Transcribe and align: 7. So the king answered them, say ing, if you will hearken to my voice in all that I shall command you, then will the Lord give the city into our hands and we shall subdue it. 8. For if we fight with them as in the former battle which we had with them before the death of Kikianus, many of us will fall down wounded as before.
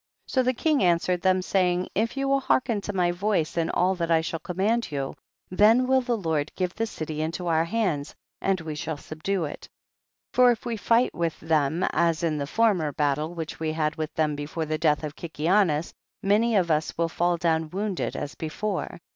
7. 0.25 0.43
So 0.43 0.43
the 0.49 0.55
king 0.55 0.81
answered 0.83 1.21
them, 1.21 1.43
say 1.43 1.73
ing, 1.73 1.87
if 1.93 2.17
you 2.17 2.27
will 2.27 2.39
hearken 2.39 2.81
to 2.81 2.91
my 2.91 3.11
voice 3.11 3.55
in 3.55 3.69
all 3.69 3.93
that 3.93 4.09
I 4.09 4.21
shall 4.21 4.39
command 4.39 4.91
you, 4.91 5.13
then 5.51 5.85
will 5.85 6.01
the 6.01 6.17
Lord 6.17 6.51
give 6.55 6.73
the 6.73 6.87
city 6.87 7.21
into 7.21 7.45
our 7.45 7.65
hands 7.65 8.15
and 8.41 8.59
we 8.61 8.73
shall 8.73 8.97
subdue 8.97 9.45
it. 9.45 9.69
8. 10.31 10.33
For 10.33 10.51
if 10.51 10.65
we 10.65 10.75
fight 10.75 11.13
with 11.13 11.39
them 11.39 11.83
as 11.91 12.23
in 12.23 12.39
the 12.39 12.47
former 12.47 12.91
battle 12.91 13.35
which 13.35 13.59
we 13.59 13.73
had 13.73 13.95
with 13.95 14.11
them 14.15 14.35
before 14.35 14.65
the 14.65 14.79
death 14.79 15.03
of 15.03 15.15
Kikianus, 15.15 15.93
many 16.23 16.55
of 16.55 16.71
us 16.71 16.97
will 16.97 17.07
fall 17.07 17.37
down 17.37 17.69
wounded 17.69 18.15
as 18.15 18.33
before. 18.33 19.01